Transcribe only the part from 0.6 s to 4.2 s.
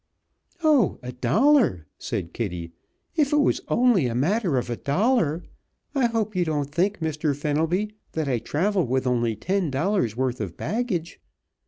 "Oh! a dollar!" said Kitty. "If it was only a